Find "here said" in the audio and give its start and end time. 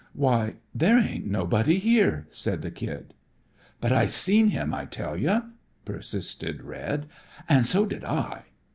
1.77-2.63